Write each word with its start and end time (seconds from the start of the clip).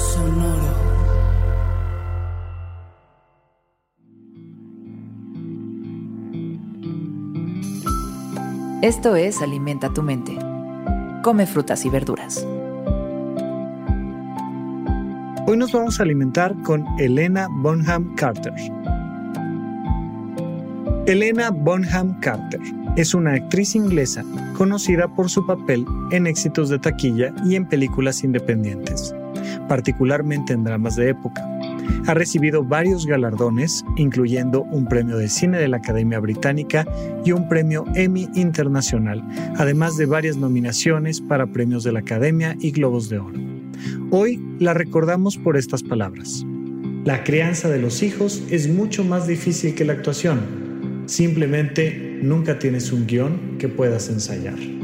Sonoro. 0.00 0.80
Esto 8.80 9.14
es 9.14 9.42
Alimenta 9.42 9.92
tu 9.92 10.02
mente. 10.02 10.38
Come 11.22 11.46
frutas 11.46 11.84
y 11.84 11.90
verduras. 11.90 12.46
Hoy 15.46 15.58
nos 15.58 15.72
vamos 15.72 16.00
a 16.00 16.04
alimentar 16.04 16.54
con 16.62 16.86
Elena 16.98 17.48
Bonham 17.50 18.14
Carter. 18.14 18.54
Elena 21.06 21.50
Bonham 21.50 22.18
Carter 22.20 22.60
es 22.96 23.12
una 23.12 23.34
actriz 23.34 23.74
inglesa 23.74 24.24
conocida 24.56 25.08
por 25.14 25.28
su 25.28 25.46
papel 25.46 25.84
en 26.10 26.26
éxitos 26.26 26.70
de 26.70 26.78
taquilla 26.78 27.34
y 27.44 27.56
en 27.56 27.68
películas 27.68 28.24
independientes 28.24 29.14
particularmente 29.68 30.52
en 30.52 30.64
dramas 30.64 30.96
de 30.96 31.10
época. 31.10 31.46
Ha 32.06 32.14
recibido 32.14 32.64
varios 32.64 33.06
galardones, 33.06 33.84
incluyendo 33.96 34.62
un 34.62 34.86
premio 34.86 35.16
de 35.16 35.28
cine 35.28 35.58
de 35.58 35.68
la 35.68 35.78
Academia 35.78 36.18
Británica 36.18 36.86
y 37.24 37.32
un 37.32 37.48
premio 37.48 37.84
Emmy 37.94 38.28
Internacional, 38.34 39.22
además 39.56 39.96
de 39.96 40.06
varias 40.06 40.36
nominaciones 40.36 41.20
para 41.20 41.46
premios 41.46 41.84
de 41.84 41.92
la 41.92 42.00
Academia 42.00 42.56
y 42.60 42.70
Globos 42.70 43.08
de 43.08 43.18
Oro. 43.18 43.38
Hoy 44.10 44.40
la 44.58 44.74
recordamos 44.74 45.36
por 45.36 45.56
estas 45.56 45.82
palabras. 45.82 46.44
La 47.04 47.24
crianza 47.24 47.68
de 47.68 47.80
los 47.80 48.02
hijos 48.02 48.42
es 48.50 48.68
mucho 48.68 49.04
más 49.04 49.26
difícil 49.26 49.74
que 49.74 49.84
la 49.84 49.94
actuación. 49.94 50.40
Simplemente 51.06 52.18
nunca 52.22 52.58
tienes 52.58 52.92
un 52.92 53.06
guion 53.06 53.56
que 53.58 53.68
puedas 53.68 54.08
ensayar 54.08 54.79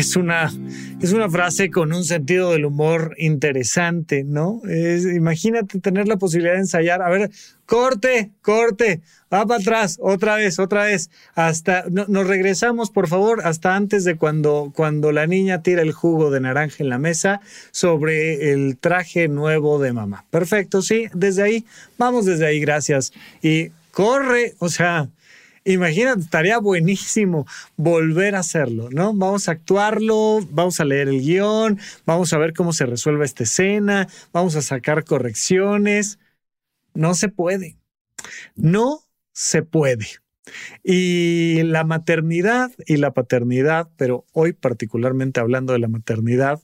es 0.00 0.16
una, 0.16 0.52
es 1.00 1.12
una 1.12 1.28
frase 1.28 1.70
con 1.70 1.92
un 1.92 2.04
sentido 2.04 2.52
del 2.52 2.64
humor 2.64 3.14
interesante, 3.18 4.24
¿no? 4.24 4.62
imagínate 5.14 5.78
tener 5.80 6.08
la 6.08 6.16
posibilidad 6.16 6.54
de 6.54 6.60
ensayar, 6.60 7.02
a 7.02 7.10
ver, 7.10 7.30
corte, 7.66 8.32
corte, 8.42 9.00
va 9.32 9.46
para 9.46 9.60
atrás, 9.60 9.98
otra 10.00 10.36
vez, 10.36 10.58
otra 10.58 10.84
vez, 10.84 11.10
hasta, 11.34 11.84
nos 11.88 12.26
regresamos, 12.26 12.90
por 12.90 13.08
favor, 13.08 13.42
hasta 13.44 13.76
antes 13.76 14.04
de 14.04 14.16
cuando, 14.16 14.72
cuando 14.74 15.12
la 15.12 15.26
niña 15.26 15.62
tira 15.62 15.82
el 15.82 15.92
jugo 15.92 16.30
de 16.30 16.40
naranja 16.40 16.76
en 16.78 16.88
la 16.88 16.98
mesa 16.98 17.40
sobre 17.70 18.52
el 18.52 18.78
traje 18.78 19.28
nuevo 19.28 19.78
de 19.78 19.92
mamá. 19.92 20.24
Perfecto, 20.30 20.82
sí, 20.82 21.06
desde 21.14 21.42
ahí, 21.42 21.64
vamos 21.98 22.24
desde 22.24 22.46
ahí, 22.46 22.58
gracias. 22.58 23.12
Y 23.42 23.68
corre, 23.92 24.54
o 24.58 24.68
sea, 24.68 25.08
Imagínate, 25.64 26.20
estaría 26.20 26.58
buenísimo 26.58 27.46
volver 27.76 28.34
a 28.34 28.40
hacerlo, 28.40 28.88
¿no? 28.90 29.12
Vamos 29.12 29.48
a 29.48 29.52
actuarlo, 29.52 30.40
vamos 30.50 30.80
a 30.80 30.84
leer 30.86 31.08
el 31.08 31.20
guion, 31.20 31.78
vamos 32.06 32.32
a 32.32 32.38
ver 32.38 32.54
cómo 32.54 32.72
se 32.72 32.86
resuelve 32.86 33.26
esta 33.26 33.42
escena, 33.42 34.08
vamos 34.32 34.56
a 34.56 34.62
sacar 34.62 35.04
correcciones. 35.04 36.18
No 36.94 37.14
se 37.14 37.28
puede. 37.28 37.76
No 38.56 39.00
se 39.32 39.62
puede. 39.62 40.06
Y 40.82 41.62
la 41.64 41.84
maternidad 41.84 42.72
y 42.86 42.96
la 42.96 43.12
paternidad, 43.12 43.88
pero 43.96 44.24
hoy 44.32 44.52
particularmente 44.54 45.40
hablando 45.40 45.74
de 45.74 45.78
la 45.78 45.88
maternidad, 45.88 46.60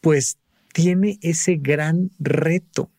pues 0.00 0.38
tiene 0.72 1.18
ese 1.20 1.56
gran 1.56 2.10
reto 2.18 2.90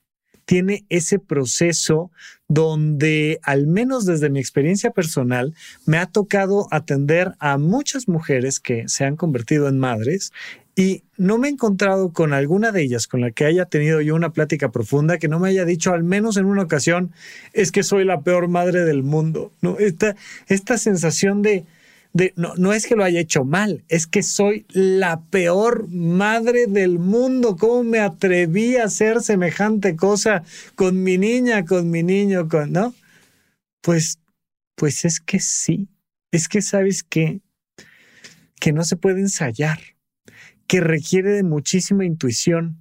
tiene 0.46 0.86
ese 0.90 1.20
proceso 1.20 2.12
donde, 2.48 3.40
al 3.44 3.68
menos 3.68 4.06
desde 4.06 4.30
mi 4.30 4.40
experiencia 4.40 4.92
personal, 4.92 5.54
me 5.86 5.98
ha 5.98 6.06
tocado 6.06 6.68
atender 6.72 7.34
a 7.40 7.58
muchas 7.58 8.08
mujeres 8.08 8.60
que 8.60 8.88
se 8.88 9.06
han 9.06 9.16
convertido 9.16 9.68
en 9.68 9.80
madres 9.80 10.32
y 10.76 11.04
no 11.18 11.38
me 11.38 11.48
he 11.48 11.52
encontrado 11.52 12.14
con 12.14 12.34
alguna 12.34 12.72
de 12.72 12.82
ellas 12.82 13.08
con 13.08 13.22
la 13.22 13.32
que 13.32 13.46
haya 13.46 13.66
tenido 13.66 14.02
yo 14.02 14.16
una 14.16 14.34
plática 14.34 14.72
profunda 14.72 15.20
que 15.20 15.28
no 15.28 15.40
me 15.40 15.50
haya 15.50 15.66
dicho 15.66 15.94
al 15.94 16.04
menos 16.04 16.38
en 16.38 16.46
una 16.46 16.64
ocasión 16.64 17.12
es 17.54 17.72
que 17.72 17.84
soy 17.84 18.06
la 18.06 18.22
peor 18.22 18.48
madre 18.48 18.84
del 18.84 19.04
mundo. 19.04 19.52
¿no? 19.62 19.78
Esta, 19.78 20.16
esta 20.48 20.78
sensación 20.78 21.44
de, 21.44 21.66
no, 22.36 22.74
es 22.74 22.86
que 22.86 22.96
lo 22.96 23.04
haya 23.04 23.20
hecho 23.20 23.44
mal, 23.44 23.84
es 23.88 24.06
que 24.06 24.22
soy 24.22 24.66
la 24.70 25.24
peor 25.26 25.88
madre 25.90 26.68
del 26.68 27.00
mundo. 27.00 27.56
¿Cómo 27.58 27.84
me 27.84 28.00
atreví 28.00 28.78
a 28.78 28.86
hacer 28.86 29.22
semejante 29.22 29.96
cosa 29.96 30.44
con 30.76 31.02
mi 31.02 31.18
niña, 31.18 31.66
con 31.66 31.90
mi 31.90 32.04
niño, 32.04 32.48
con, 32.48 32.72
¿no? 32.72 32.94
Pues, 33.82 34.20
pues 34.76 35.06
es 35.06 35.20
que 35.20 35.40
sí. 35.40 35.90
Es 36.32 36.48
que 36.48 36.62
sabes 36.62 37.04
que, 37.04 37.42
que 38.60 38.74
no 38.74 38.84
se 38.84 38.96
puede 38.96 39.20
ensayar, 39.20 39.80
que 40.68 40.82
requiere 40.82 41.32
de 41.32 41.44
muchísima 41.44 42.06
intuición 42.06 42.78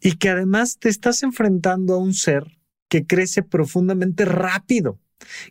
y 0.00 0.16
que 0.16 0.30
además 0.30 0.78
te 0.78 0.88
estás 0.88 1.22
enfrentando 1.22 1.94
a 1.94 1.98
un 1.98 2.14
ser 2.14 2.58
que 2.88 3.06
crece 3.06 3.42
profundamente 3.42 4.24
rápido 4.24 4.98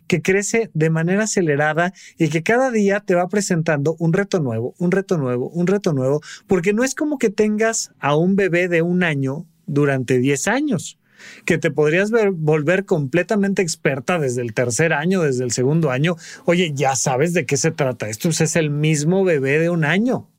que 0.06 0.22
crece 0.22 0.70
de 0.74 0.90
manera 0.90 1.24
acelerada 1.24 1.92
y 2.18 2.28
que 2.28 2.42
cada 2.42 2.70
día 2.70 3.00
te 3.00 3.14
va 3.14 3.28
presentando 3.28 3.96
un 3.98 4.12
reto 4.12 4.40
nuevo, 4.40 4.74
un 4.78 4.90
reto 4.90 5.18
nuevo, 5.18 5.48
un 5.50 5.66
reto 5.66 5.92
nuevo, 5.92 6.20
porque 6.46 6.72
no 6.72 6.84
es 6.84 6.94
como 6.94 7.18
que 7.18 7.30
tengas 7.30 7.92
a 7.98 8.16
un 8.16 8.36
bebé 8.36 8.68
de 8.68 8.82
un 8.82 9.02
año 9.02 9.46
durante 9.66 10.18
10 10.18 10.48
años 10.48 10.98
que 11.44 11.58
te 11.58 11.70
podrías 11.70 12.10
volver 12.32 12.84
completamente 12.86 13.62
experta 13.62 14.18
desde 14.18 14.42
el 14.42 14.54
tercer 14.54 14.92
año, 14.92 15.22
desde 15.22 15.44
el 15.44 15.50
segundo 15.50 15.90
año. 15.90 16.16
Oye, 16.46 16.72
ya 16.74 16.96
sabes 16.96 17.34
de 17.34 17.46
qué 17.46 17.56
se 17.58 17.70
trata. 17.70 18.08
Esto 18.08 18.30
es 18.30 18.56
el 18.56 18.70
mismo 18.70 19.22
bebé 19.24 19.58
de 19.58 19.70
un 19.70 19.84
año. 19.84 20.30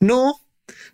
No, 0.00 0.41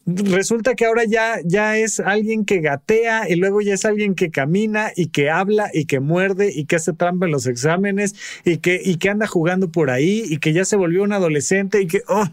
resulta 0.06 0.74
que 0.74 0.86
ahora 0.86 1.04
ya, 1.04 1.36
ya 1.44 1.76
es 1.76 2.00
alguien 2.00 2.44
que 2.44 2.60
gatea 2.60 3.28
y 3.28 3.36
luego 3.36 3.60
ya 3.60 3.74
es 3.74 3.84
alguien 3.84 4.14
que 4.14 4.30
camina 4.30 4.90
y 4.96 5.08
que 5.08 5.30
habla 5.30 5.70
y 5.72 5.84
que 5.84 6.00
muerde 6.00 6.52
y 6.54 6.64
que 6.64 6.76
hace 6.76 6.92
trampa 6.92 7.26
en 7.26 7.32
los 7.32 7.46
exámenes 7.46 8.14
y 8.44 8.58
que, 8.58 8.80
y 8.82 8.96
que 8.96 9.10
anda 9.10 9.26
jugando 9.26 9.70
por 9.70 9.90
ahí 9.90 10.24
y 10.26 10.38
que 10.38 10.52
ya 10.52 10.64
se 10.64 10.76
volvió 10.76 11.02
un 11.02 11.12
adolescente 11.12 11.82
y 11.82 11.86
que, 11.86 12.02
oh, 12.08 12.26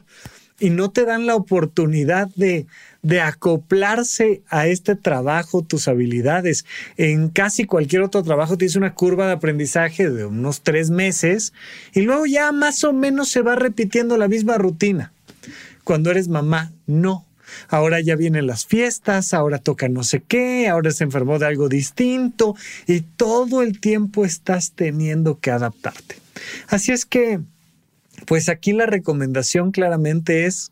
y 0.59 0.69
no 0.69 0.89
te 0.89 1.05
dan 1.05 1.25
la 1.25 1.35
oportunidad 1.35 2.29
de, 2.35 2.65
de 3.01 3.21
acoplarse 3.21 4.41
a 4.49 4.67
este 4.67 4.95
trabajo, 4.95 5.63
tus 5.63 5.87
habilidades. 5.87 6.65
En 6.97 7.29
casi 7.29 7.65
cualquier 7.65 8.01
otro 8.01 8.23
trabajo 8.23 8.57
tienes 8.57 8.75
una 8.75 8.93
curva 8.93 9.27
de 9.27 9.33
aprendizaje 9.33 10.09
de 10.09 10.25
unos 10.25 10.61
tres 10.61 10.89
meses 10.89 11.53
y 11.93 12.01
luego 12.01 12.25
ya 12.25 12.51
más 12.51 12.83
o 12.83 12.93
menos 12.93 13.29
se 13.29 13.41
va 13.41 13.55
repitiendo 13.55 14.17
la 14.17 14.27
misma 14.27 14.57
rutina. 14.57 15.11
Cuando 15.83 16.09
eres 16.09 16.27
mamá, 16.27 16.71
no 16.87 17.25
ahora 17.69 18.01
ya 18.01 18.15
vienen 18.15 18.47
las 18.47 18.65
fiestas, 18.65 19.33
ahora 19.33 19.59
toca 19.59 19.87
no 19.89 20.03
sé 20.03 20.21
qué, 20.21 20.67
ahora 20.67 20.91
se 20.91 21.03
enfermó 21.03 21.39
de 21.39 21.47
algo 21.47 21.69
distinto 21.69 22.55
y 22.87 23.01
todo 23.01 23.61
el 23.61 23.79
tiempo 23.79 24.25
estás 24.25 24.71
teniendo 24.71 25.39
que 25.39 25.51
adaptarte. 25.51 26.15
Así 26.67 26.91
es 26.91 27.05
que, 27.05 27.39
pues 28.25 28.49
aquí 28.49 28.73
la 28.73 28.85
recomendación 28.85 29.71
claramente 29.71 30.45
es 30.45 30.71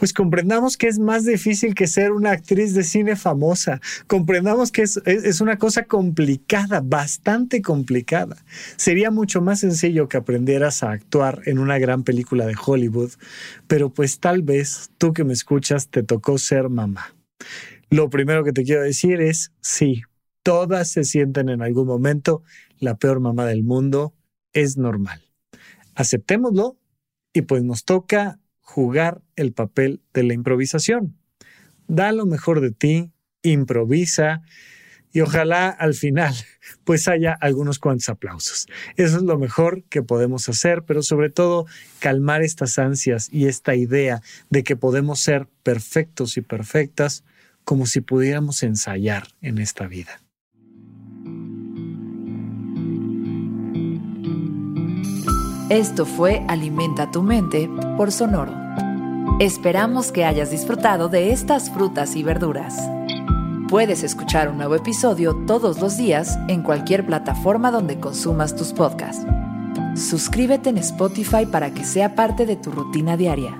pues 0.00 0.14
comprendamos 0.14 0.78
que 0.78 0.88
es 0.88 0.98
más 0.98 1.26
difícil 1.26 1.74
que 1.74 1.86
ser 1.86 2.12
una 2.12 2.30
actriz 2.30 2.72
de 2.72 2.84
cine 2.84 3.16
famosa. 3.16 3.82
Comprendamos 4.06 4.72
que 4.72 4.80
es, 4.80 5.40
una 5.42 5.58
cosa 5.58 5.84
complicada, 5.84 6.80
bastante 6.82 7.60
complicada. 7.60 8.38
Sería 8.76 9.10
mucho 9.10 9.42
más 9.42 9.60
sencillo 9.60 10.08
que 10.08 10.16
aprendieras 10.16 10.82
a 10.82 10.92
actuar 10.92 11.42
en 11.44 11.58
una 11.58 11.78
gran 11.78 12.02
película 12.02 12.46
de 12.46 12.56
Hollywood, 12.64 13.10
pero 13.66 13.90
pues 13.90 14.20
tal 14.20 14.40
vez 14.40 14.88
tú 14.96 15.12
que 15.12 15.24
me 15.24 15.34
escuchas 15.34 15.88
te 15.88 16.02
tocó 16.02 16.38
ser 16.38 16.70
mamá. 16.70 17.14
Lo 17.90 18.08
primero 18.08 18.42
que 18.42 18.52
te 18.52 18.64
quiero 18.64 18.82
decir 18.82 19.20
es, 19.20 19.52
sí, 19.60 20.00
todas 20.42 20.88
se 20.88 21.04
sienten 21.04 21.50
en 21.50 21.60
algún 21.60 21.86
momento 21.86 22.42
la 22.78 22.96
peor 22.96 23.20
mamá 23.20 23.44
del 23.44 23.64
mundo, 23.64 24.14
es 24.54 24.78
normal. 24.78 25.29
Aceptémoslo 26.00 26.78
y 27.34 27.42
pues 27.42 27.62
nos 27.62 27.84
toca 27.84 28.40
jugar 28.60 29.20
el 29.36 29.52
papel 29.52 30.00
de 30.14 30.22
la 30.22 30.32
improvisación. 30.32 31.18
Da 31.88 32.10
lo 32.12 32.24
mejor 32.24 32.62
de 32.62 32.70
ti, 32.70 33.12
improvisa 33.42 34.40
y 35.12 35.20
ojalá 35.20 35.68
al 35.68 35.92
final 35.92 36.34
pues 36.84 37.06
haya 37.06 37.36
algunos 37.38 37.78
cuantos 37.78 38.08
aplausos. 38.08 38.66
Eso 38.96 39.18
es 39.18 39.22
lo 39.22 39.38
mejor 39.38 39.84
que 39.90 40.02
podemos 40.02 40.48
hacer, 40.48 40.84
pero 40.86 41.02
sobre 41.02 41.28
todo 41.28 41.66
calmar 41.98 42.40
estas 42.40 42.78
ansias 42.78 43.28
y 43.30 43.46
esta 43.46 43.74
idea 43.74 44.22
de 44.48 44.64
que 44.64 44.76
podemos 44.76 45.20
ser 45.20 45.48
perfectos 45.62 46.38
y 46.38 46.40
perfectas 46.40 47.24
como 47.64 47.84
si 47.84 48.00
pudiéramos 48.00 48.62
ensayar 48.62 49.28
en 49.42 49.58
esta 49.58 49.86
vida. 49.86 50.22
Esto 55.70 56.04
fue 56.04 56.44
Alimenta 56.48 57.12
tu 57.12 57.22
mente 57.22 57.70
por 57.96 58.10
Sonoro. 58.10 58.52
Esperamos 59.38 60.10
que 60.10 60.24
hayas 60.24 60.50
disfrutado 60.50 61.08
de 61.08 61.30
estas 61.30 61.70
frutas 61.70 62.16
y 62.16 62.24
verduras. 62.24 62.76
Puedes 63.68 64.02
escuchar 64.02 64.48
un 64.48 64.56
nuevo 64.56 64.74
episodio 64.74 65.32
todos 65.46 65.80
los 65.80 65.96
días 65.96 66.36
en 66.48 66.64
cualquier 66.64 67.06
plataforma 67.06 67.70
donde 67.70 68.00
consumas 68.00 68.56
tus 68.56 68.72
podcasts. 68.72 69.24
Suscríbete 69.94 70.70
en 70.70 70.78
Spotify 70.78 71.46
para 71.46 71.70
que 71.70 71.84
sea 71.84 72.16
parte 72.16 72.46
de 72.46 72.56
tu 72.56 72.72
rutina 72.72 73.16
diaria 73.16 73.56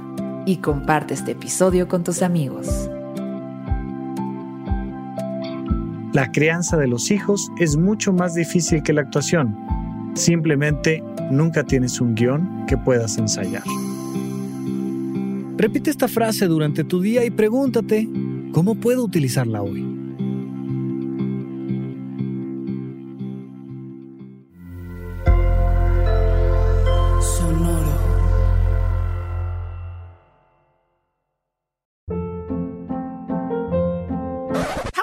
y 0.47 0.57
comparte 0.57 1.15
este 1.15 1.31
episodio 1.31 1.87
con 1.87 2.03
tus 2.03 2.23
amigos. 2.23 2.91
La 6.13 6.33
crianza 6.33 6.77
de 6.77 6.89
los 6.89 7.13
hijos 7.13 7.53
es 7.61 7.77
mucho 7.77 8.13
más 8.13 8.35
difícil 8.35 8.83
que 8.83 8.93
la 8.93 9.03
actuación. 9.03 9.80
Simplemente 10.15 11.03
nunca 11.31 11.65
tienes 11.65 12.01
un 12.01 12.15
guion 12.15 12.67
que 12.67 12.77
puedas 12.77 13.17
ensayar. 13.19 13.63
Repite 15.57 15.91
esta 15.91 16.09
frase 16.09 16.47
durante 16.47 16.85
tu 16.85 17.01
día 17.01 17.25
y 17.25 17.31
pregúntate, 17.31 18.09
¿cómo 18.53 18.75
puedo 18.75 19.05
utilizarla 19.05 19.63
hoy? 19.63 20.01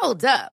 Hold 0.07 0.23
up. 0.25 0.56